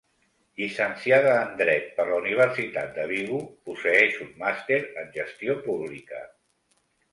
[0.59, 6.27] Llicenciada en Dret per la Universitat de Vigo, posseeix un màster en gestió pública.